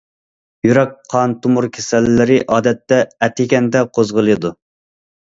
[0.67, 4.53] يۈرەك قان تومۇر كېسەللىرى ئادەتتە ئەتىگەندە قوزغىلىدۇ.